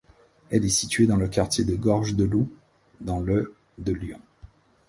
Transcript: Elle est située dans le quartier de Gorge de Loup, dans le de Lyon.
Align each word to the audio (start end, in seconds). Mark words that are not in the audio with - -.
Elle 0.49 0.65
est 0.65 0.69
située 0.69 1.05
dans 1.05 1.15
le 1.15 1.27
quartier 1.27 1.63
de 1.63 1.75
Gorge 1.75 2.15
de 2.15 2.23
Loup, 2.23 2.51
dans 3.01 3.19
le 3.19 3.53
de 3.77 3.93
Lyon. 3.93 4.19